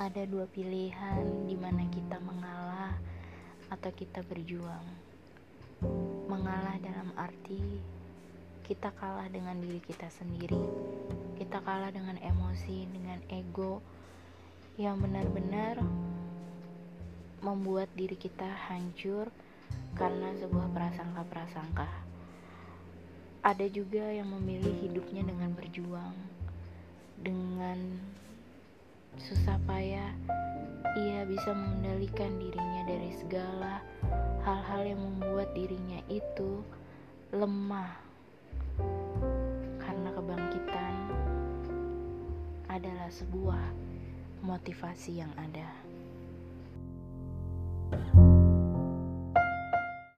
[0.00, 2.96] ada dua pilihan di mana kita mengalah
[3.68, 4.88] atau kita berjuang.
[6.24, 7.60] Mengalah dalam arti
[8.64, 10.56] kita kalah dengan diri kita sendiri.
[11.36, 13.84] Kita kalah dengan emosi, dengan ego
[14.80, 15.84] yang benar-benar
[17.44, 19.28] membuat diri kita hancur
[20.00, 21.88] karena sebuah prasangka-prasangka.
[23.44, 26.16] Ada juga yang memilih hidupnya dengan berjuang,
[29.30, 30.10] susah payah,
[30.98, 33.78] ia bisa mengendalikan dirinya dari segala
[34.42, 36.66] hal-hal yang membuat dirinya itu
[37.30, 37.94] lemah.
[39.78, 40.94] Karena kebangkitan
[42.66, 43.70] adalah sebuah
[44.42, 45.78] motivasi yang ada.